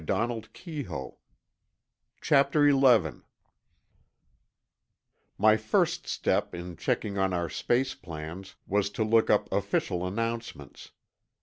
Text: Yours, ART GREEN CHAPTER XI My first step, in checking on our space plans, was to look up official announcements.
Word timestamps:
Yours, 0.01 0.09
ART 0.31 0.47
GREEN 0.63 1.11
CHAPTER 2.21 2.67
XI 2.71 3.21
My 5.37 5.55
first 5.57 6.07
step, 6.07 6.55
in 6.55 6.75
checking 6.75 7.19
on 7.19 7.33
our 7.33 7.49
space 7.49 7.93
plans, 7.93 8.55
was 8.65 8.89
to 8.89 9.03
look 9.03 9.29
up 9.29 9.47
official 9.51 10.03
announcements. 10.07 10.89